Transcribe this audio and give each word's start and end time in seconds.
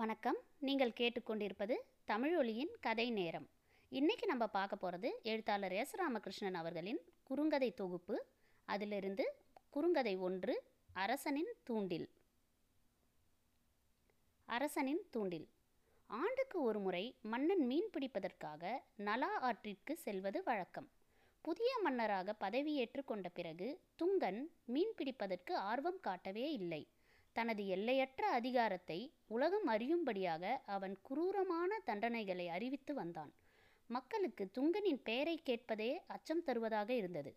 வணக்கம். 0.00 0.36
நீங்கள் 0.58 0.90
கேட்டுக்கொண்டிருப்பது 0.90 1.74
தமிழொலியின் 2.04 2.76
கதை 2.80 3.10
நேரம். 3.10 3.48
இன்னைக்கு 3.88 4.26
நம்ம 4.26 4.46
பார்க்க 4.46 4.76
போகிறது 4.76 5.20
எழுத்தாளர் 5.22 5.72
எஸ். 5.72 5.94
ராமகிருஷ்ணன் 5.94 6.54
அவர்களின் 6.54 7.00
குறுங்கதை 7.30 7.74
தொகுப்பு. 7.74 8.24
அதிலிருந்து 8.64 9.34
குறுங்கதை 9.72 10.18
ஒன்று 10.18 10.62
அரசனின் 10.92 11.52
தூண்டில். 11.62 12.08
அரசனின் 14.46 15.06
தூண்டில். 15.10 15.48
ஆண்டுக்கு 16.06 16.62
ஒரு 16.62 16.78
முறை 16.78 17.14
மன்னன் 17.22 17.66
மீன் 17.66 17.90
பிடிப்பதற்காக 17.92 18.78
நலா 18.96 19.52
ஆற்றிற்கு 19.52 19.92
செல்வது 19.92 20.42
வழக்கம். 20.42 20.90
புதிய 21.40 21.78
மன்னராக 21.82 22.36
பதவியேற்று 22.40 23.04
கொண்ட 23.04 23.28
பிறகு 23.28 23.80
துங்கன் 24.02 24.46
மீன் 24.64 24.94
பிடிப்பதற்கு 24.98 25.52
ஆர்வம் 25.52 26.00
காட்டவே 26.00 26.52
இல்லை. 26.52 26.88
தனது 27.32 27.66
எல்லையற்ற 27.66 28.26
அதிகாரத்தை 28.28 29.12
உலகம் 29.26 29.68
அறியும்படியாக 29.68 30.60
அவன் 30.66 30.98
குரூரமான 31.02 31.80
தண்டனைகளை 31.86 32.46
அறிவித்து 32.46 32.94
வந்தான். 32.94 33.32
மக்களுக்கு 33.86 34.50
துங்கனின் 34.58 35.00
பெயரை 35.02 35.40
கேட்பதே 35.42 36.02
அச்சம் 36.06 36.42
தருவதாக 36.42 36.94
இருந்தது. 36.94 37.36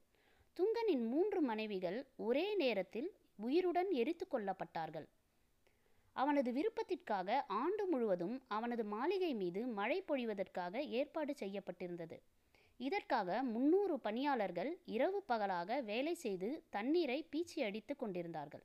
துங்கனின் 0.57 1.05
மூன்று 1.07 1.41
மனைவிகள் 1.41 2.05
ஒரே 2.17 2.55
நேரத்தில் 2.55 3.09
உயிருடன் 3.35 3.91
எரித்து 3.91 4.25
கொல்லப்பட்டார்கள். 4.31 5.07
அவனது 6.15 6.51
விருப்பத்திற்காக 6.51 7.45
ஆண்டு 7.47 7.87
முழுவதும் 7.87 8.41
அவனது 8.47 8.83
மாளிகை 8.85 9.33
மீது 9.33 9.67
மழை 9.67 10.03
பொழிவதற்காக 10.07 10.79
ஏற்பாடு 10.89 11.33
செய்யப்பட்டிருந்தது. 11.39 12.17
இதற்காக 12.79 13.43
முன்னூறு 13.43 13.99
பணியாளர்கள் 13.99 14.71
இரவு 14.85 15.23
பகலாக 15.23 15.81
வேலை 15.81 16.13
செய்து 16.13 16.63
தண்ணீரை 16.69 17.25
பீச்சி 17.31 17.63
அடித்து 17.63 17.95
கொண்டிருந்தார்கள். 17.95 18.63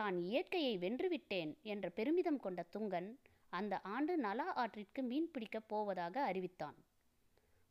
தான் 0.00 0.16
இயற்கையை 0.22 0.74
வென்றுவிட்டேன் 0.78 1.52
என்ற 1.72 1.86
பெருமிதம் 1.98 2.40
கொண்ட 2.40 2.60
துங்கன் 2.74 3.08
அந்த 3.52 3.74
ஆண்டு 3.94 4.14
நலா 4.18 4.46
ஆற்றிற்கு 4.56 5.00
மீன் 5.02 5.30
பிடிக்கப் 5.30 5.68
போவதாக 5.68 6.16
அறிவித்தான். 6.22 6.76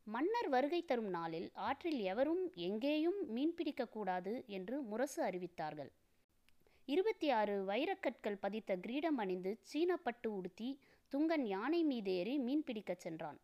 மன்னர் 0.06 0.48
வருகை 0.48 0.80
தரும் 0.84 1.08
நாளில் 1.08 1.48
ஆற்றில் 1.66 2.00
எவரும் 2.12 2.42
எங்கேயும் 2.66 3.18
மீன் 3.28 3.54
பிடிக்கக்கூடாது 3.58 4.32
என்று 4.56 4.76
முரசு 4.82 5.20
அறிவித்தார்கள். 5.24 5.90
இருபத்தி 6.88 7.28
ஆறு 7.30 7.54
வைரக்கற்கள் 7.66 8.38
பதித்த 8.40 8.76
கிரீடம் 8.76 9.18
அணிந்து 9.18 9.50
சீனப்பட்டு 9.70 10.28
உடுத்தி 10.38 10.70
துங்கன் 11.12 11.44
யானை 11.44 11.80
மீதேறி 11.84 12.34
மீன் 12.46 12.64
பிடிக்கச் 12.64 13.04
சென்றான். 13.04 13.38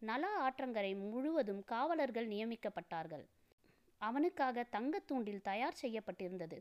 நலா 0.00 0.32
ஆற்றங்கரை 0.42 0.92
முழுவதும் 1.10 1.62
காவலர்கள் 1.64 2.28
நியமிக்கப்பட்டார்கள். 2.28 3.24
அவனுக்காக 4.00 4.66
தங்கத்தூண்டில் 4.72 5.46
தயார் 5.50 5.80
செய்யப்பட்டிருந்தது. 5.82 6.58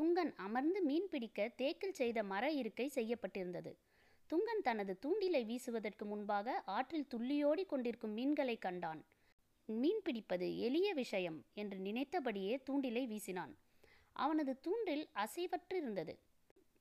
துங்கன் 0.00 0.32
அமர்ந்து 0.36 0.82
மீன் 0.82 1.08
பிடிக்க 1.08 1.48
தேக்கில் 1.48 1.92
செய்த 1.92 2.22
மர 2.22 2.50
இருக்கை 2.50 2.90
செய்யப்பட்டிருந்தது. 2.94 3.72
துங்கன் 4.30 4.62
தனது 4.62 4.98
தூண்டிலை 5.06 5.44
வீசுவதற்கு 5.44 6.04
முன்பாக 6.04 6.62
ஆற்றில் 6.66 7.06
துள்ளியோடி 7.14 7.66
கொண்டிருக்கும் 7.66 8.12
மீன்களை 8.12 8.58
கண்டான். 8.58 9.04
மீன் 9.66 10.02
பிடிப்பது 10.02 10.58
எளிய 10.58 10.94
விஷயம் 10.94 11.44
என்று 11.54 11.78
நினைத்தபடியே 11.78 12.60
தூண்டிலை 12.70 13.06
வீசினான். 13.06 13.54
அவனது 14.12 14.60
தூண்டில் 14.60 15.08
அசைவற்றிருந்தது. 15.14 16.14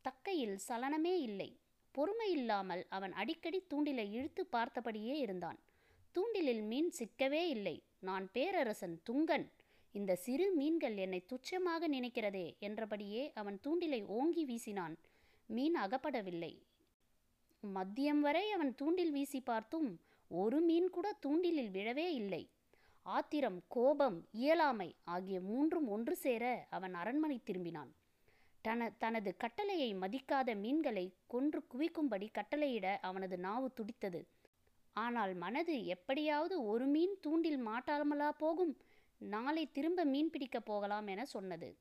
தக்கையில் 0.04 0.58
சலனமே 0.68 1.20
இல்லை. 1.20 1.58
பொறுமை 1.92 2.32
இல்லாமல் 2.32 2.86
அவன் 2.90 3.12
அடிக்கடி 3.12 3.64
தூண்டிலை 3.70 4.12
இழுத்து 4.12 4.48
பார்த்தபடியே 4.52 5.16
இருந்தான். 5.18 5.60
தூண்டிலில் 6.16 6.64
மீன் 6.64 6.94
சிக்கவே 7.00 7.48
இல்லை. 7.48 7.84
நான் 8.00 8.32
பேரரசன் 8.32 9.02
துங்கன். 9.10 9.46
இந்த 9.96 10.12
சிறு 10.16 10.46
மீன்கள் 10.52 10.96
என்னை 10.98 11.20
துச்சமாக 11.32 11.88
நினைக்கிறதே 11.88 12.46
என்றபடியே 12.60 13.24
அவன் 13.34 13.58
தூண்டிலை 13.66 14.00
ஓங்கி 14.18 14.44
வீசினான். 14.46 14.96
மீன் 15.50 15.76
அகப்படவில்லை. 15.76 16.54
மத்தியம் 17.64 18.20
வரை 18.20 18.46
அவன் 18.52 18.72
தூண்டில் 18.76 19.12
வீசி 19.12 19.40
பார்த்தும் 19.42 19.90
ஒரு 20.32 20.60
மீன் 20.62 20.90
கூட 20.90 21.08
தூண்டிலில் 21.26 21.72
விழவே 21.72 22.08
இல்லை. 22.22 22.44
ஆத்திரம் 23.06 23.60
கோபம் 23.68 24.18
இயலாமை 24.32 24.90
ஆகிய 25.04 25.38
மூன்றும் 25.42 25.88
ஒன்று 25.88 26.16
சேர 26.16 26.44
அவன் 26.70 26.94
அரண்மனை 26.94 27.38
திரும்பினான். 27.48 27.92
தன 28.62 28.90
தனது 28.98 29.32
கட்டளையை 29.38 29.90
மதிக்காத 29.96 30.50
மீன்களை 30.56 31.06
கொன்று 31.28 31.62
குவிக்கும்படி 31.74 32.28
கட்டளையிட 32.38 32.88
அவனது 33.02 33.38
நாவு 33.38 33.70
துடித்தது. 33.74 34.22
ஆனால் 34.96 35.34
மனது 35.36 35.76
எப்படியாவது 35.86 36.56
ஒரு 36.66 36.86
மீன் 36.86 37.16
தூண்டில் 37.22 37.62
மாட்டாமலா 37.68 38.32
போகும்? 38.38 38.74
நாளை 39.30 39.72
திரும்ப 39.72 40.04
மீன் 40.04 40.30
பிடிக்க 40.30 40.60
போகலாம் 40.60 41.08
என 41.08 41.26
சொன்னது. 41.26 41.78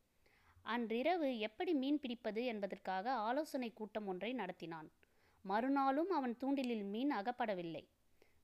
அன்றிரவு 0.62 1.38
எப்படி 1.38 1.74
மீன் 1.74 2.00
பிடிப்பது 2.00 2.44
என்பதற்காக 2.44 3.12
ஆலோசனை 3.12 3.72
கூட்டம் 3.72 4.06
ஒன்றை 4.06 4.32
நடத்தினான். 4.32 4.88
மறுநாளும் 5.42 6.10
அவன் 6.10 6.36
தூண்டிலில் 6.40 6.84
மீன் 6.84 7.10
அகப்படவில்லை. 7.10 7.84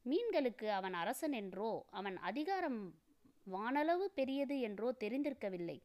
மீன்களுக்கு 0.04 0.68
அவன் 0.68 0.94
அரசன் 0.94 1.32
என்றோ 1.32 1.84
அவன் 1.90 2.16
அதிகாரம் 2.16 2.94
வானளவு 3.52 4.04
பெரியது 4.14 4.60
என்றோ 4.60 4.94
தெரிந்திருக்கவில்லை. 5.00 5.78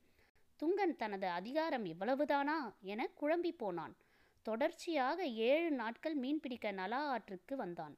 துங்கன் 0.60 0.96
தனது 0.96 1.28
அதிகாரம் 1.28 1.86
இவ்வளவுதானா 1.86 2.58
என 2.82 3.10
குழம்பி 3.22 3.52
போனான். 3.58 3.96
தொடர்ச்சியாக 4.42 5.26
ஏழு 5.26 5.72
நாட்கள் 5.72 6.16
மீன் 6.16 6.40
பிடிக்க 6.40 6.72
நலா 6.72 7.06
ஆற்றுக்கு 7.06 7.56
வந்தான். 7.56 7.98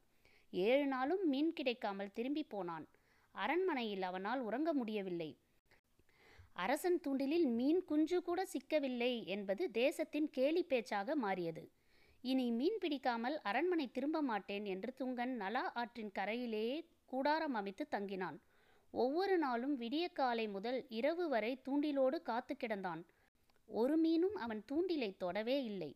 ஏழு 0.51 0.85
நாளும் 0.85 1.29
மீன் 1.29 1.53
கிடைக்காமல் 1.53 2.13
திரும்பி 2.13 2.43
போனான். 2.43 2.87
அரண்மனையில் 3.35 4.01
அவனால் 4.01 4.41
உறங்க 4.41 4.73
முடியவில்லை. 4.73 5.37
அரசன் 6.53 6.99
தூண்டிலில் 6.99 7.47
மீன் 7.49 7.83
குஞ்சு 7.83 8.21
கூட 8.21 8.45
சிக்கவில்லை 8.45 9.25
என்பது 9.25 9.71
தேசத்தின் 9.71 10.29
கேலி 10.29 10.63
பேச்சாக 10.63 11.15
மாறியது. 11.15 11.63
இனி 12.21 12.51
மீன் 12.51 12.77
பிடிக்காமல் 12.79 13.41
அரண்மனை 13.41 13.91
திரும்ப 13.91 14.21
மாட்டேன் 14.21 14.65
என்று 14.65 14.93
துங்கன் 14.99 15.33
நலா 15.35 15.71
ஆற்றின் 15.71 16.11
கரையிலேயே 16.11 16.77
கூடாரம் 17.05 17.53
அமைத்து 17.53 17.87
தங்கினான். 17.91 18.37
ஒவ்வொரு 18.91 19.37
நாளும் 19.37 19.79
விடிய 19.79 20.05
காலை 20.13 20.47
முதல் 20.47 20.85
இரவு 20.89 21.29
வரை 21.29 21.61
தூண்டிலோடு 21.67 22.21
காத்து 22.21 22.55
கிடந்தான். 22.59 23.01
ஒரு 23.65 23.95
மீனும் 24.01 24.35
அவன் 24.35 24.63
தூண்டிலை 24.71 25.17
தொடவே 25.17 25.63
இல்லை. 25.63 25.95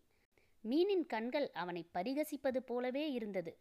மீனின் 0.63 1.05
கண்கள் 1.05 1.51
அவனை 1.51 1.83
பரிகசிப்பது 1.93 2.57
போலவே 2.65 3.11
இருந்தது. 3.11 3.57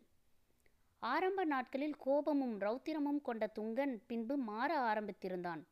ஆரம்ப 1.03 1.45
நாட்களில் 1.45 1.97
கோபமும் 1.97 2.55
ரௌத்திரமும் 2.61 3.21
கொண்ட 3.23 3.51
துங்கன் 3.59 3.99
பின்பு 4.07 4.37
மாற 4.37 4.71
ஆரம்பித்திருந்தான். 4.81 5.63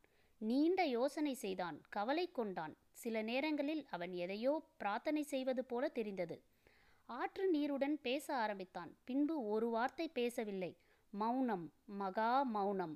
நீண்ட 0.41 0.85
யோசனை 0.85 1.35
செய்தான் 1.35 1.81
கவலை 1.89 2.31
கொண்டான். 2.33 2.75
சில 2.93 3.23
நேரங்களில் 3.23 3.87
அவன் 3.91 4.13
எதையோ 4.13 4.63
பிரார்த்தனை 4.77 5.23
செய்வது 5.23 5.65
போல 5.65 5.89
தெரிந்தது. 5.89 6.37
ஆற்று 7.09 7.51
நீருடன் 7.51 7.97
பேச 8.01 8.35
ஆரம்பித்தான். 8.35 8.97
பின்பு 9.05 9.49
ஒரு 9.49 9.69
வார்த்தை 9.69 10.09
பேசவில்லை. 10.09 10.77
மௌனம் 11.13 11.73
மகா 11.85 12.43
மௌனம். 12.43 12.95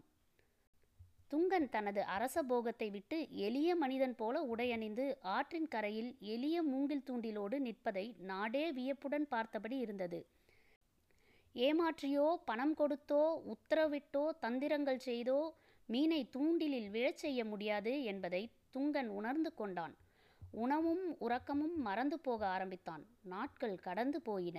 துங்கன் 1.30 1.68
தனது 1.68 2.04
அரச 2.04 2.42
போகத்தை 2.42 2.90
விட்டு 2.90 3.18
எளிய 3.30 3.76
மனிதன் 3.76 4.14
போல 4.14 4.42
உடையணிந்து 4.42 5.04
ஆற்றின் 5.20 5.68
கரையில் 5.68 6.16
எளிய 6.20 6.62
மூங்கில் 6.62 7.06
தூண்டிலோடு 7.06 7.58
நிற்பதை 7.58 8.14
நாடே 8.18 8.72
வியப்புடன் 8.72 9.26
பார்த்தபடி 9.28 9.78
இருந்தது. 9.78 10.26
ஏமாற்றியோ 11.54 12.36
பணம் 12.44 12.74
கொடுத்தோ 12.76 13.22
உத்தரவிட்டோ 13.52 14.30
தந்திரங்கள் 14.40 14.96
செய்தோ 14.96 15.38
மீனை 15.86 16.28
தூண்டிலில் 16.32 16.90
விழச் 16.90 17.16
செய்ய 17.16 17.44
முடியாது 17.44 18.02
என்பதை 18.02 18.50
துங்கன் 18.74 19.06
உணர்ந்து 19.06 19.54
கொண்டான். 19.54 19.94
உணவும் 20.50 21.16
உறக்கமும் 21.18 21.76
மறந்து 21.76 22.18
போக 22.18 22.46
ஆரம்பித்தான். 22.46 23.06
நாட்கள் 23.22 23.78
கடந்து 23.78 24.20
போயின. 24.20 24.58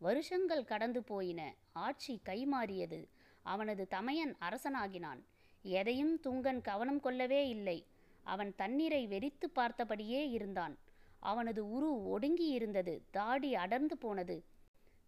வருஷங்கள் 0.00 0.64
கடந்து 0.64 1.02
போயின. 1.02 1.40
ஆட்சி 1.72 2.20
கைமாறியது. 2.24 3.00
அவனது 3.42 3.86
தமையன் 3.88 4.36
அரசனாகினான். 4.40 5.20
எதையும் 5.62 6.20
துங்கன் 6.20 6.60
கவனம் 6.60 7.00
கொள்ளவே 7.00 7.48
இல்லை. 7.48 7.78
அவன் 8.26 8.54
தண்ணீரை 8.56 9.06
வெறித்து 9.06 9.48
பார்த்தபடியே 9.54 10.30
இருந்தான். 10.30 10.76
அவனது 11.20 11.70
உரு 11.70 12.04
ஒடுங்கி 12.04 12.48
இருந்தது 12.48 13.02
தாடி 13.10 13.54
அடர்ந்து 13.54 13.98
போனது. 13.98 14.36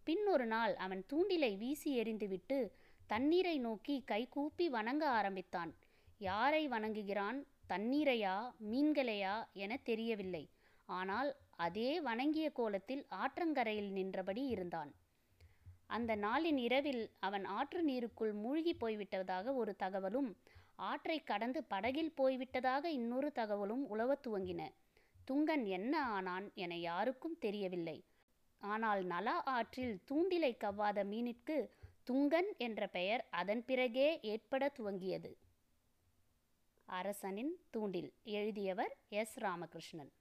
பின்னொரு 0.09 0.45
நாள் 0.45 0.75
அவன் 0.75 1.05
தூண்டிலை 1.09 1.57
வீசி 1.57 1.99
எறிந்துவிட்டு 2.01 2.71
தண்ணீரை 3.07 3.59
நோக்கி 3.59 4.03
கைகூப்பி 4.05 4.69
வணங்க 4.69 5.09
ஆரம்பித்தான். 5.09 5.75
யாரை 6.17 6.67
வணங்குகிறான்? 6.67 7.45
தண்ணீரையா? 7.69 8.51
மீன்களையா? 8.71 9.47
என 9.53 9.77
தெரியவில்லை. 9.77 10.49
ஆனால் 10.85 11.35
அதே 11.55 12.01
வணங்கிய 12.01 12.51
கோலத்தில் 12.51 13.05
ஆற்றங்கரையில் 13.09 13.91
நின்றபடி 13.91 14.45
இருந்தான். 14.45 14.95
அந்த 15.87 16.15
நாளின் 16.15 16.57
இரவில் 16.57 17.11
அவன் 17.19 17.45
ஆற்று 17.45 17.85
நீருக்குள் 17.85 18.33
மூழ்கி 18.33 18.73
போய்விட்டதாக 18.73 19.55
ஒரு 19.55 19.75
தகவலும் 19.75 20.37
ஆற்றை 20.75 21.23
கடந்து 21.23 21.63
படகில் 21.63 22.13
போய்விட்டதாக 22.17 22.85
இன்னொரு 22.85 23.31
தகவலும் 23.31 23.89
உலவத் 23.89 24.27
துவங்கின. 24.27 24.67
துங்கன் 25.31 25.65
என்ன 25.65 26.05
ஆனான் 26.05 26.51
என 26.53 26.77
யாருக்கும் 26.77 27.37
தெரியவில்லை. 27.37 28.03
ஆனால் 28.59 29.05
நலா 29.05 29.43
ஆற்றில் 29.43 30.01
தூண்டிலை 30.11 30.57
கவ்வாத 30.57 31.03
மீனிற்கு 31.03 31.69
துங்கன் 32.11 32.57
என்ற 32.57 32.87
பெயர் 32.87 33.27
அதன் 33.29 33.65
பிறகே 33.65 34.19
ஏற்பட 34.21 34.71
துவங்கியது. 34.79 35.35
அரசனின் 36.85 37.59
தூண்டில் 37.69 38.13
எழுதியவர் 38.23 38.97
எஸ். 39.09 39.39
ராமகிருஷ்ணன். 39.39 40.11